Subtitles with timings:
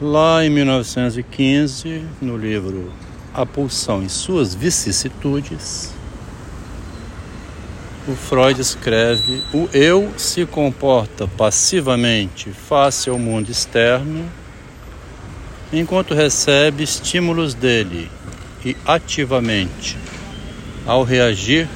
[0.00, 2.92] Lá em 1915, no livro
[3.34, 5.92] A Pulsão e Suas Vicissitudes,
[8.06, 14.24] o Freud escreve: o eu se comporta passivamente face ao mundo externo,
[15.72, 18.08] enquanto recebe estímulos dele
[18.64, 19.98] e ativamente,
[20.86, 21.68] ao reagir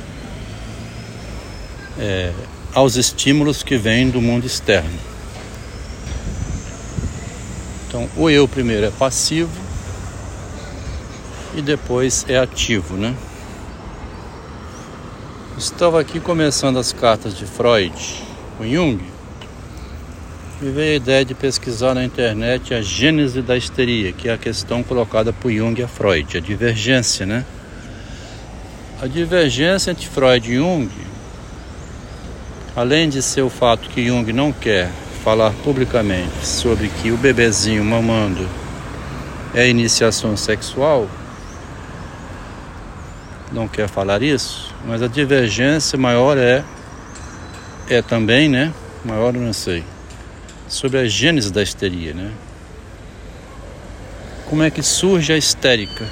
[1.98, 2.32] é,
[2.72, 5.11] aos estímulos que vêm do mundo externo.
[7.92, 9.52] Então, o eu primeiro é passivo
[11.54, 13.14] e depois é ativo, né?
[15.58, 17.92] Estava aqui começando as cartas de Freud
[18.56, 18.98] com Jung
[20.62, 24.38] e veio a ideia de pesquisar na internet a gênese da histeria, que é a
[24.38, 27.44] questão colocada por Jung a Freud, a divergência, né?
[29.02, 30.88] A divergência entre Freud e Jung,
[32.74, 34.90] além de ser o fato que Jung não quer
[35.22, 38.48] falar publicamente sobre que o bebezinho mamando
[39.54, 41.08] é iniciação sexual,
[43.52, 46.64] não quer falar isso, mas a divergência maior é
[47.88, 48.72] é também, né?
[49.04, 49.84] Maior não sei.
[50.66, 52.32] Sobre a gênese da histeria, né?
[54.46, 56.06] Como é que surge a histérica?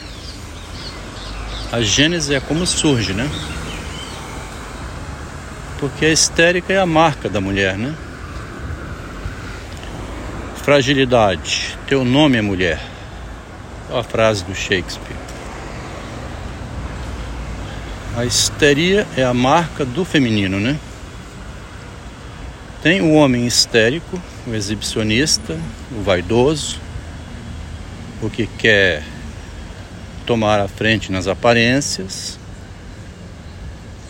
[1.72, 3.28] A gênese é como surge, né?
[5.78, 7.94] Porque a histérica é a marca da mulher, né?
[10.62, 11.78] Fragilidade.
[11.86, 12.78] Teu nome é mulher.
[13.90, 15.16] É a frase do Shakespeare.
[18.14, 20.78] A histeria é a marca do feminino, né?
[22.82, 25.58] Tem o homem histérico, o exibicionista,
[25.92, 26.78] o vaidoso,
[28.22, 29.02] o que quer
[30.26, 32.38] tomar a frente nas aparências.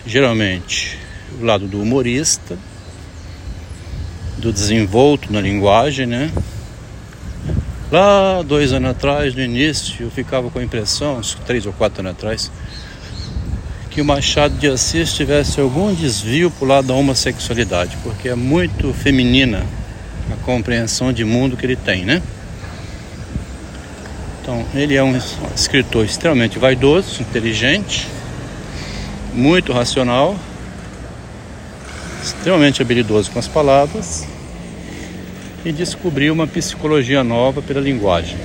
[0.05, 0.99] Geralmente,
[1.41, 2.59] o lado do humorista,
[4.41, 6.33] do desenvolto na linguagem, né?
[7.93, 12.01] Lá dois anos atrás, no início, eu ficava com a impressão, uns três ou quatro
[12.01, 12.51] anos atrás,
[13.91, 18.35] que o Machado de Assis tivesse algum desvio para o lado da homossexualidade, porque é
[18.35, 19.67] muito feminina
[20.33, 22.23] a compreensão de mundo que ele tem, né?
[24.41, 25.17] Então, ele é um
[25.55, 28.07] escritor extremamente vaidoso, inteligente,
[29.35, 30.37] muito racional,
[32.31, 34.27] extremamente habilidoso com as palavras
[35.65, 38.37] e descobriu uma psicologia nova pela linguagem.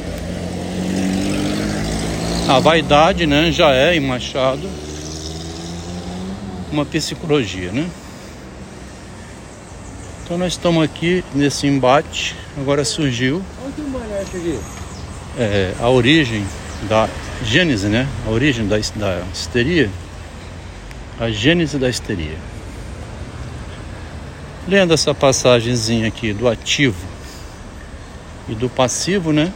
[2.47, 4.69] A vaidade né, já é em Machado
[6.72, 7.88] uma psicologia, né?
[10.23, 13.41] Então nós estamos aqui nesse embate, agora surgiu
[15.38, 16.46] é, a origem
[16.90, 17.07] da
[17.44, 18.07] gênese, né?
[18.28, 19.90] A origem da, da histeria,
[21.19, 22.54] a gênese da histeria.
[24.67, 27.05] Lendo essa passagenzinha aqui do ativo
[28.49, 29.53] e do passivo, né?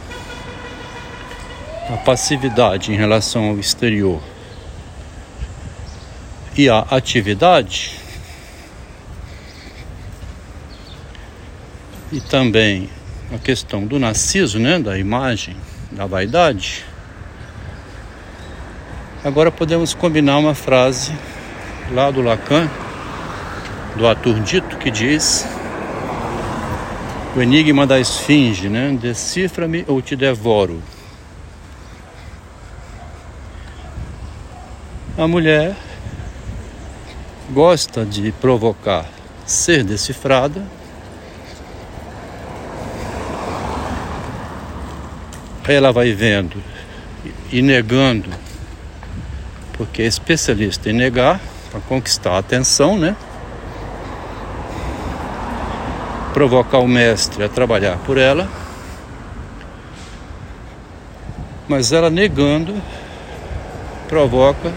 [1.92, 4.22] A passividade em relação ao exterior
[6.56, 7.98] e a atividade
[12.12, 12.88] e também
[13.34, 15.56] a questão do narciso, né, da imagem,
[15.90, 16.84] da vaidade.
[19.24, 21.12] Agora podemos combinar uma frase
[21.92, 22.70] lá do Lacan
[23.96, 25.46] do Aturdito que diz
[27.36, 28.96] o enigma da esfinge, né?
[29.00, 30.82] Decifra-me ou te devoro.
[35.16, 35.76] A mulher
[37.50, 39.06] gosta de provocar
[39.44, 40.64] ser decifrada.
[45.68, 46.60] Ela vai vendo
[47.52, 48.28] e negando,
[49.74, 51.40] porque é especialista em negar
[51.70, 53.14] para conquistar a atenção, né?
[56.40, 58.48] Provocar o mestre a trabalhar por ela,
[61.68, 62.80] mas ela negando
[64.08, 64.72] provoca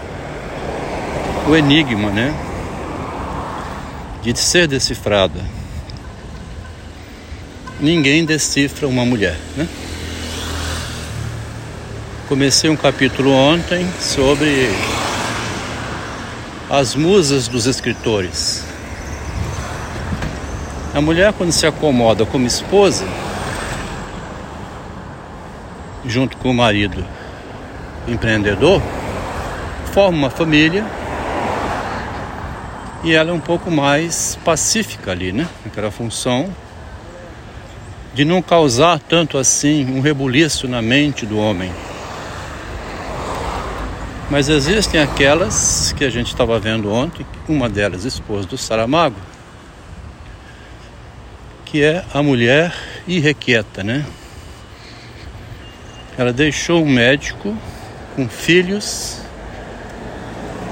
[1.48, 2.34] o enigma, né?
[4.22, 5.40] De ser decifrada.
[7.80, 9.66] Ninguém decifra uma mulher, né?
[12.28, 14.68] Comecei um capítulo ontem sobre
[16.68, 18.63] as musas dos escritores.
[20.94, 23.04] A mulher, quando se acomoda como esposa,
[26.06, 27.04] junto com o marido
[28.06, 28.80] empreendedor,
[29.92, 30.86] forma uma família
[33.02, 35.48] e ela é um pouco mais pacífica ali, né?
[35.66, 36.48] Aquela função
[38.14, 41.72] de não causar tanto assim um rebuliço na mente do homem.
[44.30, 49.16] Mas existem aquelas que a gente estava vendo ontem, uma delas, esposa do Saramago,
[51.74, 52.72] que é a mulher
[53.04, 54.06] irrequieta, né?
[56.16, 57.52] Ela deixou um médico
[58.14, 59.18] com filhos,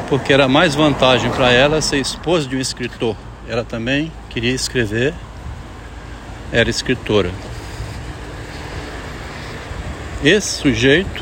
[0.09, 3.17] porque era mais vantagem para ela ser esposa de um escritor.
[3.49, 5.13] Ela também queria escrever,
[6.53, 7.33] era escritora.
[10.23, 11.21] Esse sujeito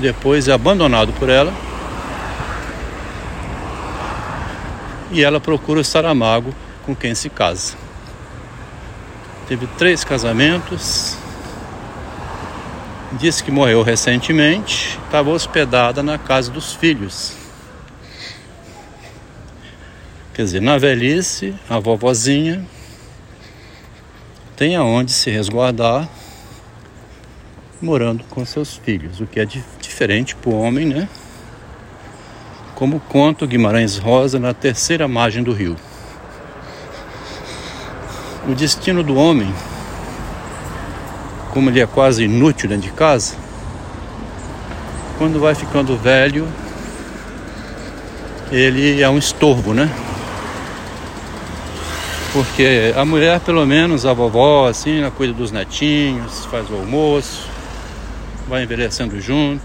[0.00, 1.52] depois é abandonado por ela
[5.10, 7.85] e ela procura o Saramago com quem se casa.
[9.48, 11.16] Teve três casamentos,
[13.12, 17.36] disse que morreu recentemente, estava hospedada na casa dos filhos.
[20.34, 22.66] Quer dizer, na velhice, a vovozinha
[24.56, 26.08] tem aonde se resguardar
[27.80, 29.46] morando com seus filhos, o que é
[29.80, 31.08] diferente para o homem, né?
[32.74, 35.76] Como conta Guimarães Rosa na terceira margem do rio.
[38.48, 39.52] O destino do homem
[41.56, 43.34] como ele é quase inútil dentro de casa,
[45.16, 46.46] quando vai ficando velho,
[48.52, 49.90] ele é um estorvo, né?
[52.34, 57.48] Porque a mulher, pelo menos a vovó, assim, ela cuida dos netinhos, faz o almoço,
[58.46, 59.64] vai envelhecendo junto.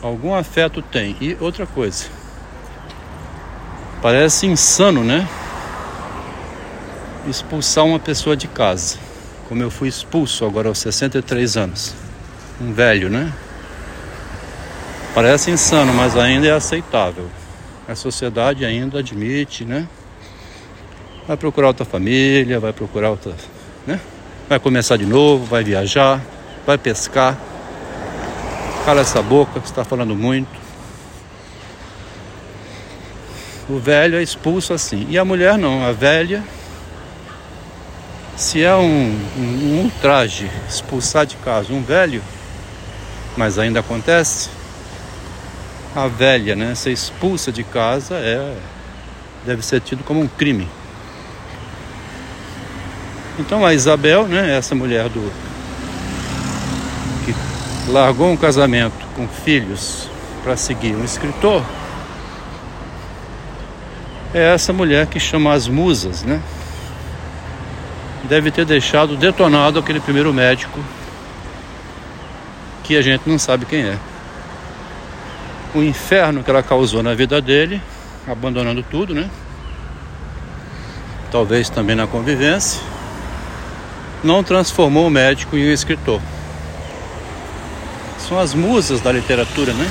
[0.00, 1.14] Algum afeto tem.
[1.20, 2.06] E outra coisa,
[4.00, 5.28] parece insano, né?
[7.26, 8.98] Expulsar uma pessoa de casa
[9.52, 11.94] como eu fui expulso agora aos 63 anos.
[12.58, 13.30] Um velho, né?
[15.14, 17.28] Parece insano, mas ainda é aceitável.
[17.86, 19.86] A sociedade ainda admite, né?
[21.28, 23.34] Vai procurar outra família, vai procurar outra,
[23.86, 24.00] né?
[24.48, 26.18] Vai começar de novo, vai viajar,
[26.66, 27.38] vai pescar.
[28.86, 30.48] Cala essa boca que está falando muito.
[33.68, 35.06] O velho é expulso assim.
[35.10, 36.42] E a mulher não, a velha
[38.42, 42.20] se é um, um, um ultraje expulsar de casa um velho,
[43.36, 44.50] mas ainda acontece,
[45.94, 48.56] a velha, né, ser expulsa de casa é
[49.46, 50.68] deve ser tido como um crime.
[53.38, 55.32] Então a Isabel, né, essa mulher do
[57.24, 57.32] que
[57.90, 60.10] largou um casamento com filhos
[60.42, 61.64] para seguir um escritor,
[64.34, 66.42] é essa mulher que chama as musas, né?
[68.24, 70.78] Deve ter deixado detonado aquele primeiro médico
[72.84, 73.98] que a gente não sabe quem é.
[75.74, 77.80] O inferno que ela causou na vida dele,
[78.26, 79.28] abandonando tudo, né?
[81.30, 82.80] Talvez também na convivência,
[84.22, 86.20] não transformou o médico em um escritor.
[88.18, 89.90] São as musas da literatura, né?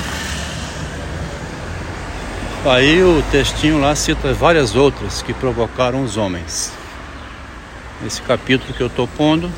[2.64, 6.72] Aí o textinho lá cita várias outras que provocaram os homens
[8.06, 9.50] esse capítulo que eu estou pondo.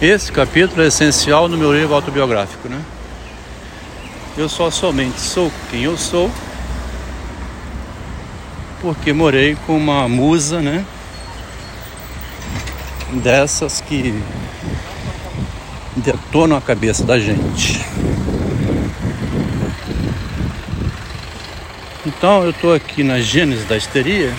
[0.00, 2.82] Esse capítulo é essencial no meu livro autobiográfico, né?
[4.36, 6.30] Eu só somente sou quem eu sou
[8.80, 10.84] porque morei com uma musa, né?
[13.22, 14.14] Dessas que
[15.96, 17.80] detonam a cabeça da gente.
[22.04, 24.32] Então eu estou aqui na Gênese da histeria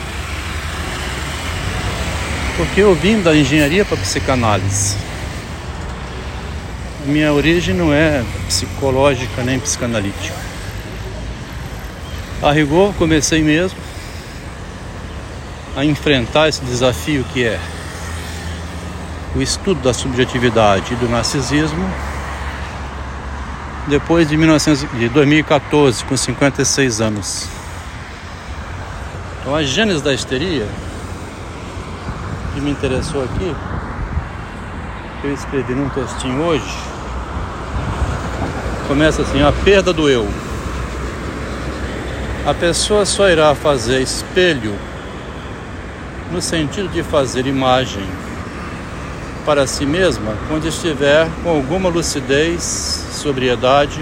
[2.57, 4.98] porque eu vim da engenharia para psicanálise.
[7.06, 10.35] Minha origem não é psicológica nem psicanalítica.
[12.42, 13.78] A rigor, comecei mesmo
[15.76, 17.59] a enfrentar esse desafio que é
[19.35, 21.87] o estudo da subjetividade e do narcisismo
[23.87, 27.47] depois de, 1900, de 2014, com 56 anos.
[29.40, 30.68] Então, a gênese da histeria
[32.57, 33.56] que me interessou aqui,
[35.23, 36.76] eu escrevi num textinho hoje,
[38.87, 40.28] começa assim: a perda do eu.
[42.47, 44.73] A pessoa só irá fazer espelho
[46.31, 48.04] no sentido de fazer imagem
[49.45, 52.64] para si mesma quando estiver com alguma lucidez,
[53.11, 54.02] sobriedade,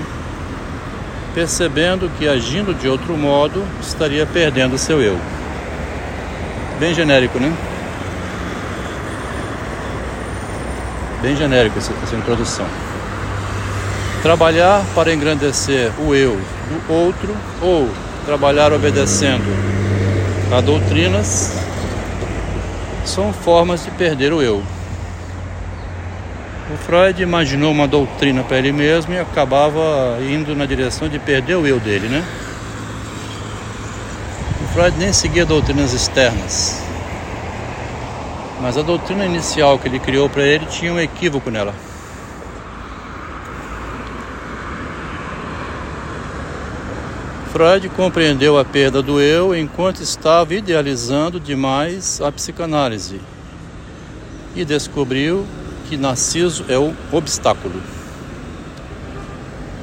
[1.34, 5.20] percebendo que agindo de outro modo estaria perdendo seu eu.
[6.80, 7.52] Bem genérico, né?
[11.22, 12.66] Bem genérico essa, essa introdução.
[14.22, 17.90] Trabalhar para engrandecer o eu do outro ou
[18.26, 19.46] trabalhar obedecendo
[20.52, 21.52] a doutrinas
[23.04, 24.64] são formas de perder o eu.
[26.72, 31.56] O Freud imaginou uma doutrina para ele mesmo e acabava indo na direção de perder
[31.56, 32.24] o eu dele, né?
[34.64, 36.85] O Freud nem seguia doutrinas externas.
[38.62, 41.74] Mas a doutrina inicial que ele criou para ele tinha um equívoco nela.
[47.52, 53.22] Freud compreendeu a perda do eu enquanto estava idealizando demais a psicanálise
[54.54, 55.46] e descobriu
[55.88, 57.82] que Narciso é o obstáculo.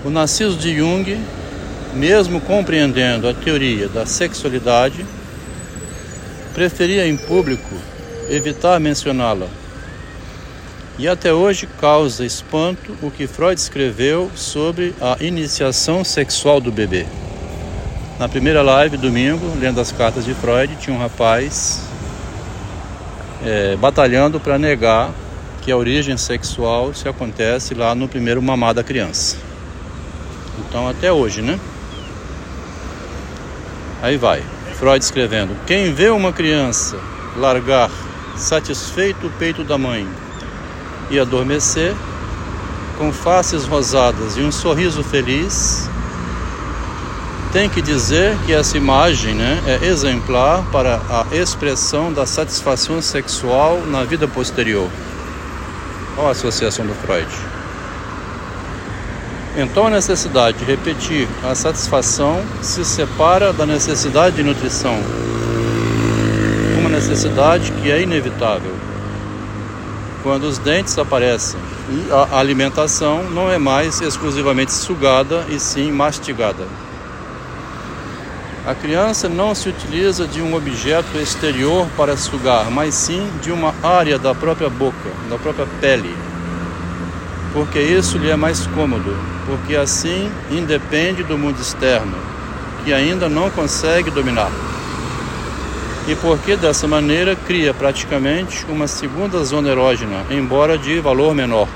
[0.04, 1.18] O Narciso de Jung,
[1.94, 5.06] mesmo compreendendo a teoria da sexualidade,
[6.52, 7.74] preferia em público
[8.28, 9.46] evitar mencioná-la.
[10.98, 17.06] E até hoje causa espanto o que Freud escreveu sobre a iniciação sexual do bebê.
[18.18, 21.80] Na primeira live, domingo, lendo as cartas de Freud, tinha um rapaz
[23.44, 25.10] é, batalhando para negar
[25.62, 29.36] que a origem sexual se acontece lá no primeiro mamar da criança.
[30.58, 31.58] Então, até hoje, né?
[34.02, 34.42] Aí vai.
[34.78, 36.98] Freud escrevendo: Quem vê uma criança
[37.36, 37.90] largar
[38.42, 40.06] satisfeito o peito da mãe
[41.10, 41.94] e adormecer,
[42.98, 45.88] com faces rosadas e um sorriso feliz,
[47.52, 53.82] tem que dizer que essa imagem né, é exemplar para a expressão da satisfação sexual
[53.86, 54.88] na vida posterior.
[56.14, 57.28] Qual a associação do Freud?
[59.56, 64.98] Então a necessidade de repetir a satisfação se separa da necessidade de nutrição,
[67.02, 68.72] necessidade que é inevitável.
[70.22, 71.58] Quando os dentes aparecem
[72.30, 76.64] a alimentação não é mais exclusivamente sugada e sim mastigada.
[78.64, 83.74] A criança não se utiliza de um objeto exterior para sugar, mas sim de uma
[83.82, 86.16] área da própria boca, da própria pele.
[87.52, 92.14] Porque isso lhe é mais cômodo, porque assim independe do mundo externo,
[92.84, 94.71] que ainda não consegue dominar.
[96.08, 101.68] E porque dessa maneira cria praticamente uma segunda zona erógena, embora de valor menor.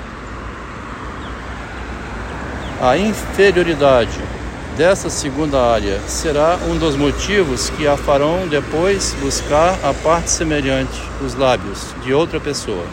[2.81, 4.19] A inferioridade
[4.77, 11.01] dessa segunda área será um dos motivos que a farão depois buscar a parte semelhante,
[11.25, 12.85] os lábios, de outra pessoa.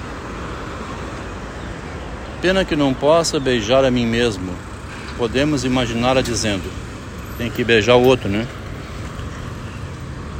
[2.41, 4.53] Pena que não possa beijar a mim mesmo.
[5.19, 6.65] Podemos imaginá-la dizendo:
[7.37, 8.47] tem que beijar o outro, né?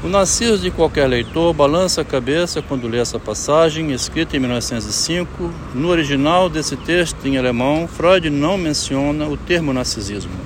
[0.05, 5.51] O Narciso de qualquer leitor balança a cabeça quando lê essa passagem, escrita em 1905.
[5.75, 10.45] No original desse texto em alemão, Freud não menciona o termo narcisismo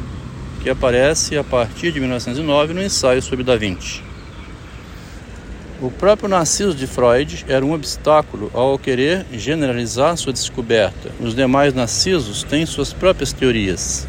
[0.63, 4.01] que aparece a partir de 1909 no ensaio sobre Da Vinci.
[5.83, 11.11] O próprio Narciso de Freud era um obstáculo ao querer generalizar sua descoberta.
[11.19, 14.07] Os demais Narcisos têm suas próprias teorias.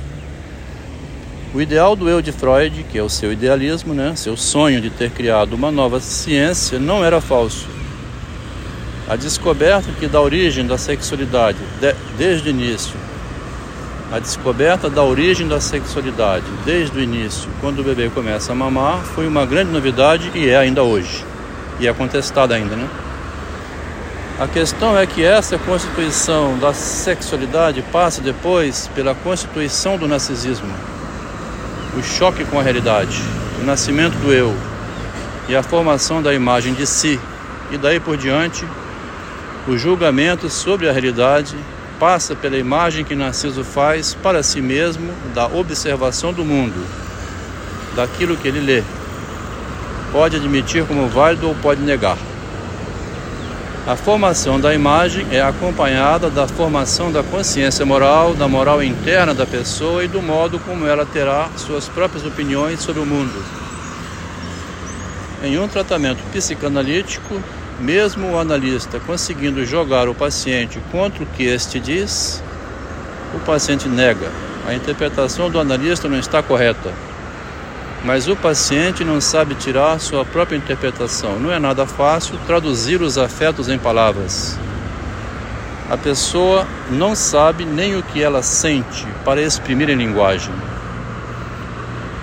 [1.53, 4.89] O ideal do eu de Freud, que é o seu idealismo, né, seu sonho de
[4.89, 7.67] ter criado uma nova ciência, não era falso.
[9.07, 13.09] A descoberta que dá origem da sexualidade de, desde o início
[14.11, 19.03] a descoberta da origem da sexualidade desde o início, quando o bebê começa a mamar,
[19.03, 21.23] foi uma grande novidade e é ainda hoje.
[21.79, 22.89] E é contestada ainda, né?
[24.39, 30.73] A questão é que essa constituição da sexualidade passa depois pela constituição do narcisismo,
[31.99, 33.21] o choque com a realidade,
[33.61, 34.55] o nascimento do eu
[35.49, 37.19] e a formação da imagem de si,
[37.71, 38.65] e daí por diante
[39.67, 41.57] o julgamento sobre a realidade
[41.99, 46.81] passa pela imagem que Narciso faz para si mesmo da observação do mundo,
[47.97, 48.81] daquilo que ele lê.
[50.13, 52.17] Pode admitir como válido ou pode negar.
[53.87, 59.45] A formação da imagem é acompanhada da formação da consciência moral, da moral interna da
[59.45, 63.43] pessoa e do modo como ela terá suas próprias opiniões sobre o mundo.
[65.41, 67.41] Em um tratamento psicanalítico,
[67.79, 72.43] mesmo o analista conseguindo jogar o paciente contra o que este diz,
[73.33, 74.29] o paciente nega.
[74.67, 76.93] A interpretação do analista não está correta.
[78.03, 81.39] Mas o paciente não sabe tirar sua própria interpretação.
[81.39, 84.57] Não é nada fácil traduzir os afetos em palavras.
[85.89, 90.53] A pessoa não sabe nem o que ela sente para exprimir em linguagem.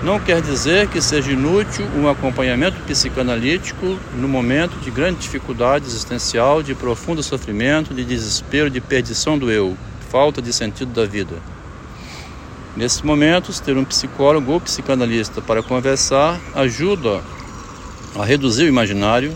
[0.01, 6.63] Não quer dizer que seja inútil um acompanhamento psicanalítico no momento de grande dificuldade existencial,
[6.63, 9.75] de profundo sofrimento, de desespero, de perdição do eu,
[10.09, 11.35] falta de sentido da vida.
[12.77, 17.23] Nesses momentos, ter um psicólogo ou psicanalista para conversar ajuda
[18.15, 19.35] a reduzir o imaginário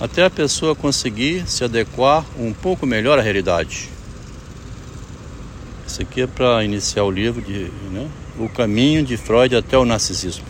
[0.00, 3.88] até a pessoa conseguir se adequar um pouco melhor à realidade.
[5.86, 9.84] Isso aqui é para iniciar o livro de, né, o caminho de Freud até o
[9.84, 10.44] narcisismo.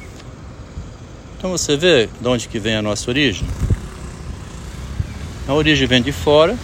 [1.37, 3.47] Então você vê de onde que vem a nossa origem?
[5.47, 6.57] A origem vem de fora.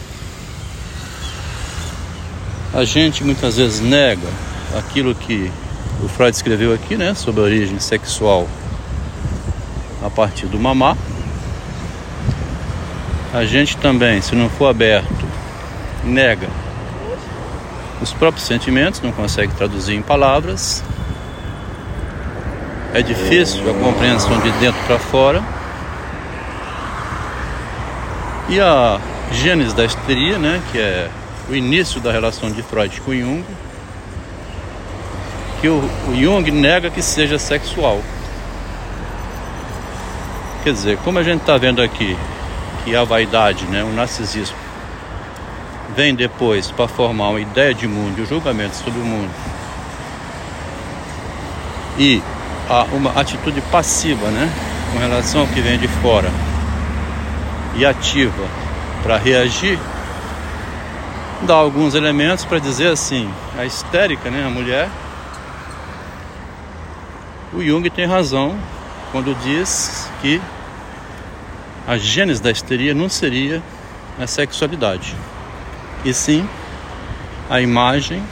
[2.73, 5.51] A gente muitas vezes nega aquilo que
[6.03, 8.47] o Freud escreveu aqui, né, sobre a origem sexual
[10.05, 10.97] a partir do mamá.
[13.33, 15.27] A gente também, se não for aberto,
[16.05, 16.49] nega
[18.01, 20.83] os próprios sentimentos, não consegue traduzir em palavras.
[22.95, 25.43] É difícil a compreensão de dentro para fora.
[28.49, 29.01] E a
[29.33, 31.11] gênese da histeria, né, que é
[31.49, 33.45] o início da relação de Freud com Jung,
[35.61, 38.01] que o, o Jung nega que seja sexual.
[40.63, 42.17] Quer dizer, como a gente está vendo aqui
[42.85, 44.57] que a vaidade, né, o narcisismo,
[45.95, 49.31] vem depois para formar uma ideia de mundo o julgamento sobre o mundo,
[51.99, 52.23] e
[52.69, 54.51] a, uma atitude passiva, né,
[54.93, 56.31] com relação ao que vem de fora,
[57.77, 58.45] e ativa
[59.03, 59.79] para reagir,
[61.43, 64.89] dá alguns elementos para dizer assim: a histérica, né, a mulher,
[67.53, 68.59] o Jung tem razão
[69.13, 70.41] quando diz que
[71.87, 73.63] a gênese da histeria não seria
[74.21, 75.15] a sexualidade,
[76.05, 76.49] e sim
[77.49, 78.23] a imagem,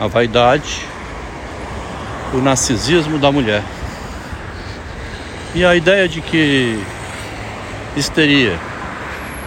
[0.00, 0.86] a vaidade,
[2.32, 3.62] o narcisismo da mulher.
[5.54, 6.82] E a ideia de que
[7.96, 8.58] histeria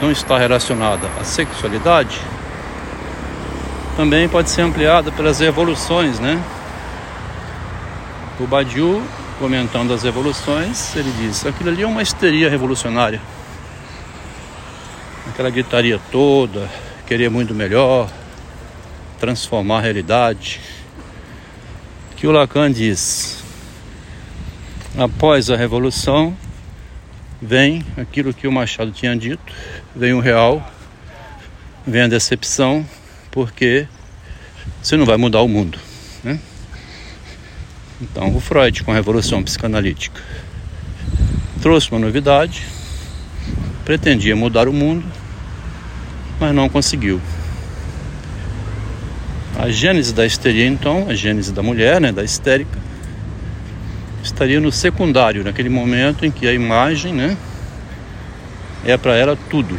[0.01, 2.19] não está relacionada à sexualidade
[3.95, 6.41] também pode ser ampliada pelas evoluções, né?
[8.41, 9.03] O Badiou,
[9.37, 13.21] comentando as evoluções, ele diz: aquilo ali é uma histeria revolucionária.
[15.29, 16.67] Aquela gritaria toda,
[17.05, 18.11] querer muito melhor,
[19.19, 20.59] transformar a realidade.
[22.15, 23.43] Que o Lacan diz:
[24.97, 26.35] após a revolução,
[27.39, 29.53] vem aquilo que o Machado tinha dito,
[29.95, 30.67] vem o real,
[31.85, 32.83] vem a decepção,
[33.29, 33.87] porque
[34.81, 35.77] você não vai mudar o mundo.
[36.23, 36.39] Né?
[38.01, 40.19] Então, o Freud, com a revolução psicanalítica,
[41.61, 42.65] trouxe uma novidade,
[43.85, 45.05] pretendia mudar o mundo,
[46.39, 47.21] mas não conseguiu.
[49.59, 52.79] A gênese da histeria, então, a gênese da mulher, né, da histérica,
[54.23, 57.37] estaria no secundário, naquele momento em que a imagem, né,
[58.83, 59.77] é para ela tudo.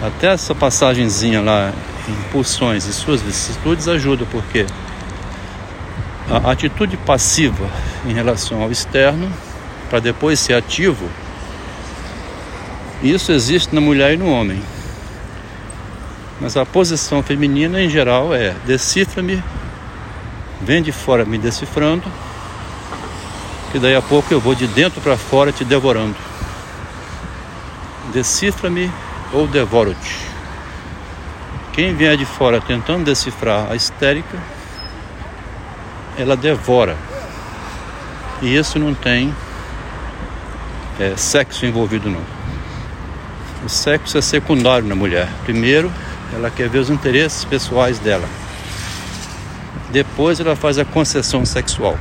[0.00, 1.72] Até essa passagenzinha lá,
[2.08, 4.66] impulsões e suas vicissitudes ajuda, porque
[6.30, 7.68] a atitude passiva
[8.06, 9.30] em relação ao externo,
[9.90, 11.08] para depois ser ativo,
[13.02, 14.62] isso existe na mulher e no homem.
[16.40, 19.42] Mas a posição feminina em geral é decifra-me,
[20.60, 22.04] vem de fora me decifrando,
[23.72, 26.14] que daí a pouco eu vou de dentro para fora te devorando.
[28.12, 28.88] Decifra-me
[29.32, 30.18] ou devoro-te.
[31.72, 34.38] Quem vier de fora tentando decifrar a histérica,
[36.16, 36.96] ela devora.
[38.40, 39.34] E isso não tem
[40.98, 42.22] é, sexo envolvido não.
[43.64, 45.28] O sexo é secundário na mulher.
[45.44, 45.90] Primeiro,
[46.32, 48.28] ela quer ver os interesses pessoais dela.
[49.90, 51.96] Depois ela faz a concessão sexual.